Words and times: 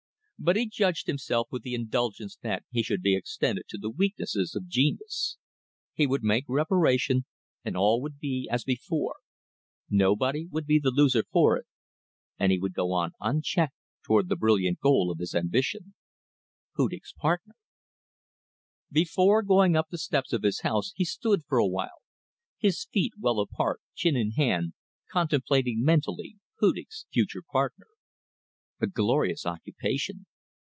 But 0.43 0.55
he 0.55 0.67
judged 0.67 1.05
himself 1.05 1.49
with 1.51 1.61
the 1.61 1.75
indulgence 1.75 2.35
that 2.41 2.63
should 2.75 3.03
be 3.03 3.15
extended 3.15 3.67
to 3.67 3.77
the 3.77 3.91
weaknesses 3.91 4.55
of 4.55 4.67
genius. 4.67 5.37
He 5.93 6.07
would 6.07 6.23
make 6.23 6.45
reparation 6.47 7.25
and 7.63 7.77
all 7.77 8.01
would 8.01 8.17
be 8.17 8.49
as 8.51 8.63
before; 8.63 9.17
nobody 9.87 10.47
would 10.47 10.65
be 10.65 10.79
the 10.79 10.89
loser 10.89 11.23
for 11.31 11.57
it, 11.57 11.67
and 12.39 12.51
he 12.51 12.57
would 12.57 12.73
go 12.73 12.91
on 12.91 13.11
unchecked 13.19 13.75
toward 14.03 14.29
the 14.29 14.35
brilliant 14.35 14.79
goal 14.79 15.11
of 15.11 15.19
his 15.19 15.35
ambition. 15.35 15.93
Hudig's 16.75 17.13
partner! 17.15 17.53
Before 18.91 19.43
going 19.43 19.75
up 19.75 19.89
the 19.91 19.99
steps 19.99 20.33
of 20.33 20.41
his 20.41 20.61
house 20.61 20.91
he 20.95 21.05
stood 21.05 21.43
for 21.45 21.59
awhile, 21.59 22.01
his 22.57 22.87
feet 22.91 23.13
well 23.19 23.39
apart, 23.39 23.79
chin 23.93 24.15
in 24.15 24.31
hand, 24.31 24.73
contemplating 25.11 25.83
mentally 25.83 26.37
Hudig's 26.59 27.05
future 27.13 27.43
partner. 27.47 27.85
A 28.79 28.87
glorious 28.87 29.45
occupation. 29.45 30.25